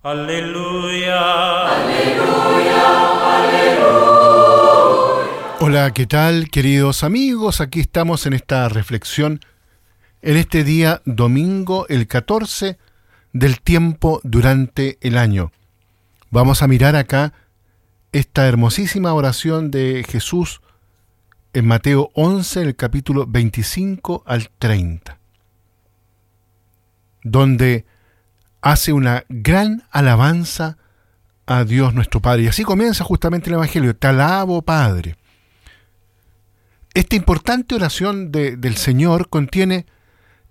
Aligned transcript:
Aleluya. 0.00 1.66
Hola, 5.58 5.90
¿qué 5.92 6.06
tal 6.06 6.50
queridos 6.50 7.02
amigos? 7.02 7.60
Aquí 7.60 7.80
estamos 7.80 8.24
en 8.24 8.34
esta 8.34 8.68
reflexión 8.68 9.40
en 10.22 10.36
este 10.36 10.62
día 10.62 11.02
domingo, 11.04 11.84
el 11.88 12.06
14 12.06 12.78
del 13.32 13.60
tiempo 13.60 14.20
durante 14.22 14.98
el 15.00 15.18
año. 15.18 15.50
Vamos 16.30 16.62
a 16.62 16.68
mirar 16.68 16.94
acá 16.94 17.32
esta 18.12 18.46
hermosísima 18.46 19.12
oración 19.14 19.72
de 19.72 20.06
Jesús 20.08 20.60
en 21.54 21.66
Mateo 21.66 22.12
11, 22.14 22.62
el 22.62 22.76
capítulo 22.76 23.26
25 23.26 24.22
al 24.26 24.48
30, 24.60 25.18
donde 27.24 27.84
hace 28.60 28.92
una 28.92 29.24
gran 29.28 29.84
alabanza 29.90 30.78
a 31.46 31.64
Dios 31.64 31.94
nuestro 31.94 32.20
Padre. 32.20 32.42
Y 32.42 32.48
así 32.48 32.64
comienza 32.64 33.04
justamente 33.04 33.48
el 33.48 33.54
Evangelio. 33.54 33.96
Te 33.96 34.08
alabo, 34.08 34.62
Padre. 34.62 35.16
Esta 36.94 37.16
importante 37.16 37.74
oración 37.74 38.32
de, 38.32 38.56
del 38.56 38.76
Señor 38.76 39.28
contiene 39.28 39.86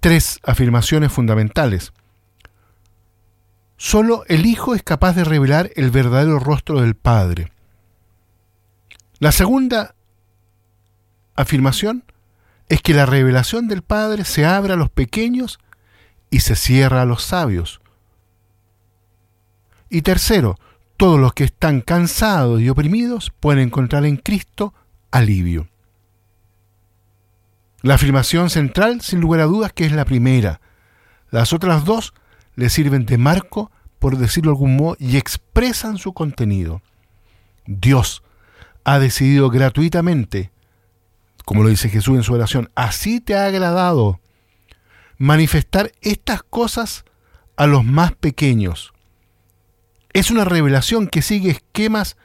tres 0.00 0.38
afirmaciones 0.42 1.12
fundamentales. 1.12 1.92
Solo 3.76 4.24
el 4.28 4.46
Hijo 4.46 4.74
es 4.74 4.82
capaz 4.82 5.14
de 5.14 5.24
revelar 5.24 5.70
el 5.76 5.90
verdadero 5.90 6.38
rostro 6.38 6.80
del 6.80 6.94
Padre. 6.94 7.52
La 9.18 9.32
segunda 9.32 9.94
afirmación 11.34 12.04
es 12.68 12.82
que 12.82 12.94
la 12.94 13.06
revelación 13.06 13.68
del 13.68 13.82
Padre 13.82 14.24
se 14.24 14.44
abre 14.44 14.72
a 14.72 14.76
los 14.76 14.90
pequeños 14.90 15.58
y 16.30 16.40
se 16.40 16.56
cierra 16.56 17.02
a 17.02 17.06
los 17.06 17.22
sabios. 17.22 17.80
Y 19.90 20.02
tercero, 20.02 20.58
todos 20.96 21.18
los 21.18 21.32
que 21.32 21.44
están 21.44 21.80
cansados 21.80 22.60
y 22.60 22.68
oprimidos 22.68 23.32
pueden 23.40 23.60
encontrar 23.60 24.04
en 24.04 24.16
Cristo 24.16 24.74
alivio. 25.10 25.68
La 27.82 27.94
afirmación 27.94 28.50
central, 28.50 29.00
sin 29.00 29.20
lugar 29.20 29.40
a 29.40 29.44
dudas, 29.44 29.72
que 29.72 29.86
es 29.86 29.92
la 29.92 30.04
primera. 30.04 30.60
Las 31.30 31.52
otras 31.52 31.84
dos 31.84 32.12
le 32.56 32.70
sirven 32.70 33.06
de 33.06 33.18
marco, 33.18 33.70
por 34.00 34.16
decirlo 34.16 34.50
de 34.50 34.56
algún 34.56 34.76
modo, 34.76 34.96
y 34.98 35.16
expresan 35.16 35.96
su 35.98 36.12
contenido. 36.12 36.82
Dios 37.66 38.22
ha 38.82 38.98
decidido 38.98 39.50
gratuitamente, 39.50 40.50
como 41.44 41.62
lo 41.62 41.68
dice 41.68 41.88
Jesús 41.88 42.16
en 42.16 42.24
su 42.24 42.34
oración, 42.34 42.70
así 42.74 43.20
te 43.20 43.36
ha 43.36 43.46
agradado 43.46 44.20
manifestar 45.18 45.92
estas 46.00 46.42
cosas 46.42 47.04
a 47.56 47.66
los 47.66 47.84
más 47.84 48.12
pequeños. 48.12 48.92
Es 50.18 50.32
una 50.32 50.44
revelación 50.44 51.06
que 51.06 51.22
sigue 51.22 51.52
esquemas 51.52 52.16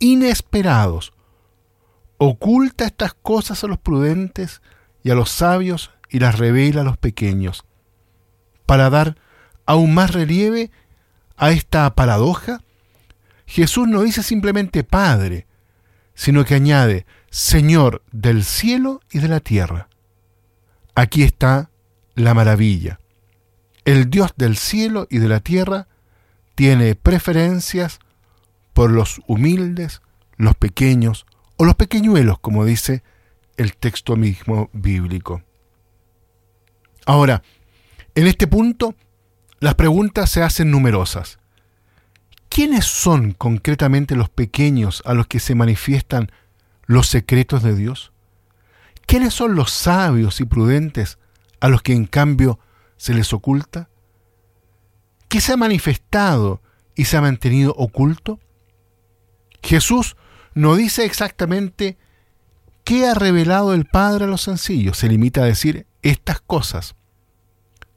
inesperados 0.00 1.14
oculta 2.18 2.84
estas 2.84 3.14
cosas 3.14 3.64
a 3.64 3.68
los 3.68 3.78
prudentes 3.78 4.60
y 5.02 5.08
a 5.08 5.14
los 5.14 5.30
sabios 5.30 5.92
y 6.10 6.18
las 6.18 6.38
revela 6.38 6.82
a 6.82 6.84
los 6.84 6.98
pequeños, 6.98 7.64
para 8.66 8.90
dar 8.90 9.16
aún 9.64 9.94
más 9.94 10.12
relieve 10.12 10.70
a 11.38 11.52
esta 11.52 11.94
paradoja, 11.94 12.60
Jesús 13.46 13.88
no 13.88 14.02
dice 14.02 14.22
simplemente 14.22 14.84
Padre, 14.84 15.46
sino 16.12 16.44
que 16.44 16.54
añade 16.54 17.06
Señor 17.30 18.02
del 18.12 18.44
cielo 18.44 19.00
y 19.10 19.20
de 19.20 19.28
la 19.28 19.40
tierra. 19.40 19.88
Aquí 20.94 21.22
está 21.22 21.70
la 22.14 22.34
maravilla. 22.34 23.00
El 23.86 24.10
Dios 24.10 24.34
del 24.36 24.58
cielo 24.58 25.06
y 25.08 25.16
de 25.16 25.28
la 25.28 25.40
tierra 25.40 25.86
tiene 26.60 26.94
preferencias 26.94 28.00
por 28.74 28.90
los 28.90 29.22
humildes, 29.26 30.02
los 30.36 30.54
pequeños, 30.56 31.24
o 31.56 31.64
los 31.64 31.74
pequeñuelos, 31.74 32.38
como 32.38 32.66
dice 32.66 33.02
el 33.56 33.74
texto 33.74 34.14
mismo 34.14 34.68
bíblico. 34.74 35.42
Ahora, 37.06 37.42
en 38.14 38.26
este 38.26 38.46
punto, 38.46 38.94
las 39.58 39.74
preguntas 39.74 40.28
se 40.28 40.42
hacen 40.42 40.70
numerosas. 40.70 41.38
¿Quiénes 42.50 42.84
son 42.84 43.32
concretamente 43.32 44.14
los 44.14 44.28
pequeños 44.28 45.02
a 45.06 45.14
los 45.14 45.28
que 45.28 45.40
se 45.40 45.54
manifiestan 45.54 46.30
los 46.84 47.06
secretos 47.06 47.62
de 47.62 47.74
Dios? 47.74 48.12
¿Quiénes 49.06 49.32
son 49.32 49.54
los 49.54 49.70
sabios 49.70 50.42
y 50.42 50.44
prudentes 50.44 51.18
a 51.58 51.70
los 51.70 51.80
que 51.80 51.94
en 51.94 52.04
cambio 52.04 52.58
se 52.98 53.14
les 53.14 53.32
oculta? 53.32 53.89
¿Qué 55.30 55.40
se 55.40 55.52
ha 55.52 55.56
manifestado 55.56 56.60
y 56.96 57.04
se 57.04 57.16
ha 57.16 57.20
mantenido 57.20 57.72
oculto? 57.78 58.40
Jesús 59.62 60.16
no 60.54 60.74
dice 60.74 61.04
exactamente 61.04 61.96
qué 62.82 63.06
ha 63.06 63.14
revelado 63.14 63.72
el 63.72 63.84
Padre 63.84 64.24
a 64.24 64.26
los 64.26 64.42
sencillos, 64.42 64.98
se 64.98 65.08
limita 65.08 65.42
a 65.42 65.46
decir 65.46 65.86
estas 66.02 66.40
cosas. 66.40 66.96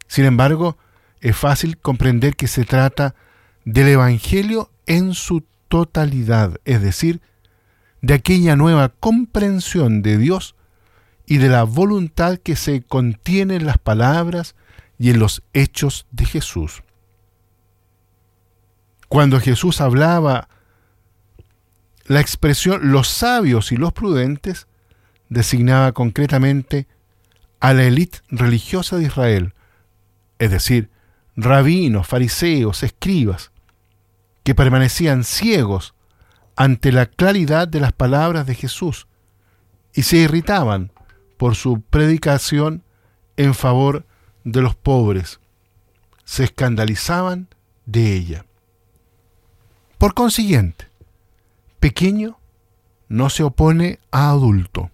Sin 0.05 0.25
embargo, 0.25 0.77
es 1.21 1.35
fácil 1.35 1.79
comprender 1.79 2.35
que 2.35 2.47
se 2.47 2.65
trata 2.65 3.15
del 3.65 3.87
Evangelio 3.87 4.69
en 4.85 5.15
su 5.15 5.43
totalidad, 5.69 6.61
es 6.65 6.83
decir, 6.83 7.19
de 8.03 8.13
aquella 8.13 8.55
nueva 8.55 8.89
comprensión 8.89 10.03
de 10.03 10.19
Dios 10.19 10.55
y 11.25 11.39
de 11.39 11.49
la 11.49 11.63
voluntad 11.63 12.37
que 12.37 12.55
se 12.55 12.83
contiene 12.83 13.55
en 13.55 13.65
las 13.65 13.79
palabras 13.79 14.53
y 14.99 15.09
en 15.09 15.17
los 15.17 15.41
hechos 15.53 16.05
de 16.11 16.25
Jesús. 16.25 16.83
Cuando 19.13 19.39
Jesús 19.39 19.79
hablaba 19.79 20.47
la 22.07 22.19
expresión 22.19 22.91
los 22.91 23.07
sabios 23.07 23.71
y 23.71 23.77
los 23.77 23.93
prudentes 23.93 24.65
designaba 25.29 25.91
concretamente 25.91 26.87
a 27.59 27.75
la 27.75 27.83
élite 27.83 28.21
religiosa 28.29 28.97
de 28.97 29.03
Israel, 29.03 29.53
es 30.39 30.49
decir, 30.49 30.89
rabinos, 31.35 32.07
fariseos, 32.07 32.81
escribas, 32.81 33.51
que 34.43 34.55
permanecían 34.55 35.23
ciegos 35.23 35.93
ante 36.55 36.91
la 36.91 37.05
claridad 37.05 37.67
de 37.67 37.81
las 37.81 37.93
palabras 37.93 38.47
de 38.47 38.55
Jesús 38.55 39.05
y 39.93 40.01
se 40.01 40.17
irritaban 40.17 40.91
por 41.37 41.53
su 41.53 41.81
predicación 41.81 42.83
en 43.37 43.53
favor 43.53 44.07
de 44.43 44.63
los 44.63 44.73
pobres, 44.73 45.39
se 46.25 46.45
escandalizaban 46.45 47.47
de 47.85 48.15
ella. 48.15 48.45
Por 50.03 50.15
consiguiente, 50.15 50.89
pequeño 51.79 52.37
no 53.07 53.29
se 53.29 53.41
opone 53.41 53.99
a 54.11 54.31
adulto 54.31 54.91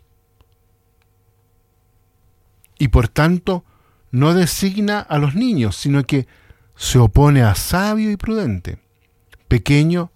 y 2.78 2.90
por 2.90 3.08
tanto 3.08 3.66
no 4.12 4.36
designa 4.36 5.00
a 5.00 5.18
los 5.18 5.34
niños, 5.34 5.78
sino 5.78 6.04
que 6.04 6.28
se 6.76 7.00
opone 7.00 7.42
a 7.42 7.56
sabio 7.56 8.12
y 8.12 8.18
prudente. 8.18 8.78
Pequeño 9.48 10.12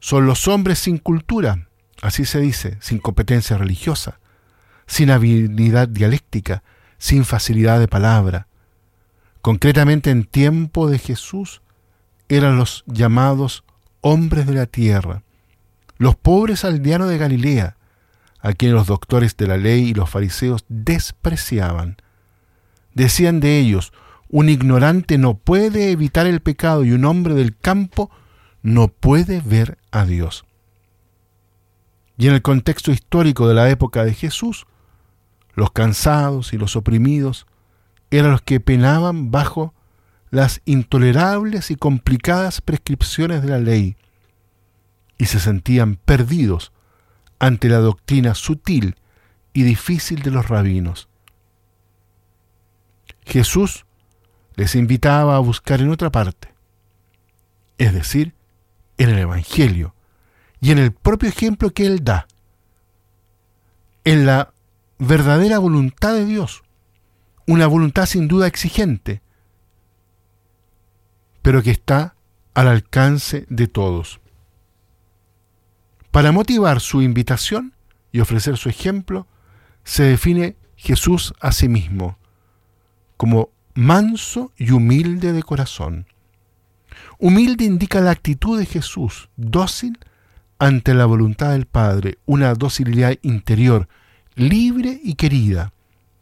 son 0.00 0.24
los 0.24 0.48
hombres 0.48 0.78
sin 0.78 0.96
cultura, 0.96 1.68
así 2.00 2.24
se 2.24 2.40
dice, 2.40 2.78
sin 2.80 2.98
competencia 2.98 3.58
religiosa, 3.58 4.20
sin 4.86 5.10
habilidad 5.10 5.86
dialéctica, 5.86 6.62
sin 6.96 7.26
facilidad 7.26 7.78
de 7.78 7.88
palabra. 7.88 8.46
Concretamente 9.42 10.10
en 10.10 10.24
tiempo 10.24 10.88
de 10.88 10.98
Jesús 10.98 11.60
eran 12.30 12.56
los 12.56 12.84
llamados 12.86 13.64
hombres 14.02 14.46
de 14.46 14.54
la 14.54 14.66
tierra, 14.66 15.22
los 15.96 16.14
pobres 16.16 16.66
aldeanos 16.66 17.08
de 17.08 17.16
Galilea, 17.16 17.76
a 18.40 18.52
quienes 18.52 18.74
los 18.74 18.88
doctores 18.88 19.36
de 19.36 19.46
la 19.46 19.56
ley 19.56 19.88
y 19.88 19.94
los 19.94 20.10
fariseos 20.10 20.64
despreciaban. 20.68 21.96
Decían 22.92 23.40
de 23.40 23.58
ellos, 23.58 23.92
un 24.28 24.48
ignorante 24.48 25.16
no 25.16 25.34
puede 25.34 25.92
evitar 25.92 26.26
el 26.26 26.40
pecado 26.40 26.84
y 26.84 26.92
un 26.92 27.04
hombre 27.04 27.34
del 27.34 27.56
campo 27.56 28.10
no 28.62 28.88
puede 28.88 29.40
ver 29.40 29.78
a 29.90 30.04
Dios. 30.04 30.44
Y 32.18 32.28
en 32.28 32.34
el 32.34 32.42
contexto 32.42 32.90
histórico 32.90 33.48
de 33.48 33.54
la 33.54 33.70
época 33.70 34.04
de 34.04 34.14
Jesús, 34.14 34.66
los 35.54 35.70
cansados 35.70 36.52
y 36.52 36.58
los 36.58 36.76
oprimidos 36.76 37.46
eran 38.10 38.32
los 38.32 38.42
que 38.42 38.60
penaban 38.60 39.30
bajo 39.30 39.74
las 40.32 40.62
intolerables 40.64 41.70
y 41.70 41.76
complicadas 41.76 42.62
prescripciones 42.62 43.42
de 43.42 43.48
la 43.48 43.58
ley, 43.58 43.96
y 45.18 45.26
se 45.26 45.38
sentían 45.38 45.96
perdidos 45.96 46.72
ante 47.38 47.68
la 47.68 47.78
doctrina 47.78 48.34
sutil 48.34 48.96
y 49.52 49.62
difícil 49.62 50.22
de 50.22 50.30
los 50.30 50.48
rabinos. 50.48 51.10
Jesús 53.26 53.84
les 54.56 54.74
invitaba 54.74 55.36
a 55.36 55.40
buscar 55.40 55.82
en 55.82 55.90
otra 55.90 56.10
parte, 56.10 56.54
es 57.76 57.92
decir, 57.92 58.34
en 58.96 59.10
el 59.10 59.18
Evangelio 59.18 59.94
y 60.62 60.70
en 60.70 60.78
el 60.78 60.92
propio 60.92 61.28
ejemplo 61.28 61.70
que 61.70 61.84
Él 61.84 62.04
da, 62.04 62.26
en 64.04 64.24
la 64.24 64.54
verdadera 64.98 65.58
voluntad 65.58 66.14
de 66.14 66.24
Dios, 66.24 66.62
una 67.46 67.66
voluntad 67.66 68.06
sin 68.06 68.28
duda 68.28 68.46
exigente, 68.46 69.21
pero 71.42 71.62
que 71.62 71.70
está 71.70 72.14
al 72.54 72.68
alcance 72.68 73.46
de 73.48 73.66
todos. 73.66 74.20
Para 76.10 76.32
motivar 76.32 76.80
su 76.80 77.02
invitación 77.02 77.74
y 78.10 78.20
ofrecer 78.20 78.56
su 78.56 78.68
ejemplo, 78.68 79.26
se 79.84 80.04
define 80.04 80.56
Jesús 80.76 81.34
a 81.40 81.52
sí 81.52 81.68
mismo 81.68 82.18
como 83.22 83.50
manso 83.74 84.50
y 84.56 84.72
humilde 84.72 85.32
de 85.32 85.44
corazón. 85.44 86.06
Humilde 87.20 87.64
indica 87.64 88.00
la 88.00 88.10
actitud 88.10 88.58
de 88.58 88.66
Jesús, 88.66 89.28
dócil 89.36 89.96
ante 90.58 90.92
la 90.92 91.06
voluntad 91.06 91.52
del 91.52 91.66
Padre, 91.66 92.18
una 92.26 92.52
docilidad 92.54 93.16
interior, 93.22 93.86
libre 94.34 95.00
y 95.04 95.14
querida, 95.14 95.72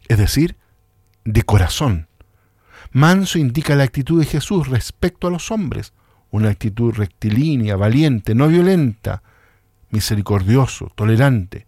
es 0.08 0.18
decir, 0.18 0.56
de 1.24 1.42
corazón. 1.42 2.06
Manso 2.92 3.38
indica 3.38 3.74
la 3.74 3.84
actitud 3.84 4.20
de 4.20 4.26
Jesús 4.26 4.68
respecto 4.68 5.26
a 5.26 5.30
los 5.30 5.50
hombres, 5.50 5.92
una 6.30 6.50
actitud 6.50 6.94
rectilínea, 6.94 7.76
valiente, 7.76 8.34
no 8.34 8.48
violenta, 8.48 9.22
misericordioso, 9.90 10.90
tolerante, 10.94 11.66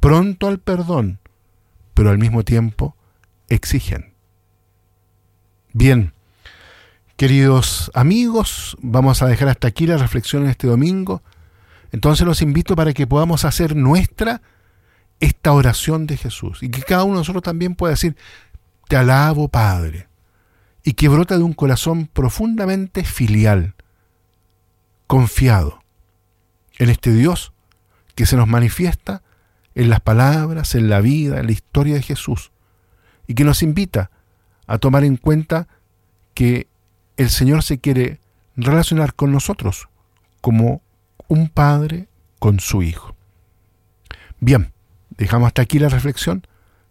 pronto 0.00 0.48
al 0.48 0.58
perdón, 0.58 1.18
pero 1.94 2.10
al 2.10 2.18
mismo 2.18 2.44
tiempo 2.44 2.96
exigente. 3.48 4.12
Bien, 5.72 6.12
queridos 7.16 7.90
amigos, 7.94 8.76
vamos 8.80 9.22
a 9.22 9.26
dejar 9.26 9.48
hasta 9.48 9.68
aquí 9.68 9.86
la 9.86 9.96
reflexión 9.96 10.44
en 10.44 10.50
este 10.50 10.66
domingo. 10.66 11.22
Entonces 11.92 12.26
los 12.26 12.42
invito 12.42 12.76
para 12.76 12.92
que 12.92 13.06
podamos 13.06 13.44
hacer 13.44 13.74
nuestra 13.76 14.42
esta 15.20 15.52
oración 15.52 16.06
de 16.06 16.16
Jesús 16.16 16.62
y 16.62 16.68
que 16.68 16.82
cada 16.82 17.04
uno 17.04 17.14
de 17.14 17.20
nosotros 17.20 17.42
también 17.42 17.74
pueda 17.74 17.92
decir, 17.92 18.16
te 18.88 18.96
alabo 18.96 19.48
Padre, 19.48 20.08
y 20.84 20.94
que 20.94 21.08
brota 21.08 21.36
de 21.36 21.44
un 21.44 21.52
corazón 21.52 22.06
profundamente 22.06 23.04
filial, 23.04 23.74
confiado 25.06 25.82
en 26.78 26.90
este 26.90 27.12
Dios 27.12 27.52
que 28.14 28.26
se 28.26 28.36
nos 28.36 28.48
manifiesta 28.48 29.22
en 29.74 29.90
las 29.90 30.00
palabras, 30.00 30.74
en 30.74 30.88
la 30.88 31.00
vida, 31.00 31.38
en 31.38 31.46
la 31.46 31.52
historia 31.52 31.94
de 31.94 32.02
Jesús, 32.02 32.50
y 33.26 33.34
que 33.34 33.44
nos 33.44 33.62
invita 33.62 34.10
a 34.66 34.78
tomar 34.78 35.04
en 35.04 35.16
cuenta 35.16 35.68
que 36.34 36.66
el 37.16 37.30
Señor 37.30 37.62
se 37.62 37.78
quiere 37.78 38.20
relacionar 38.56 39.14
con 39.14 39.32
nosotros 39.32 39.88
como 40.40 40.82
un 41.28 41.48
padre 41.48 42.08
con 42.38 42.60
su 42.60 42.82
hijo. 42.82 43.14
Bien, 44.40 44.72
dejamos 45.10 45.46
hasta 45.48 45.62
aquí 45.62 45.78
la 45.78 45.88
reflexión. 45.88 46.46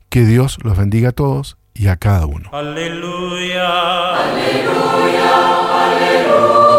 Que 0.09 0.25
Dios 0.25 0.57
los 0.63 0.77
bendiga 0.77 1.09
a 1.09 1.13
todos 1.13 1.57
y 1.73 1.87
a 1.87 1.95
cada 1.97 2.25
uno. 2.25 2.49
Aleluya. 2.51 4.15
Aleluya. 4.15 5.29
Aleluya. 5.83 6.70